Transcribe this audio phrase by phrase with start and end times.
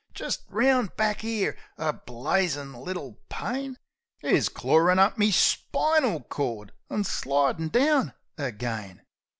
[0.15, 3.77] Jist round back 'ere, a blazin' little pain
[4.23, 9.03] Is clawin' up me spinal cord an' slidin' down again."